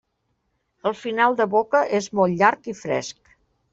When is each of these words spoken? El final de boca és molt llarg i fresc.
El 0.91 0.95
final 1.01 1.37
de 1.41 1.47
boca 1.55 1.81
és 2.01 2.09
molt 2.21 2.41
llarg 2.41 2.71
i 2.75 2.77
fresc. 2.81 3.35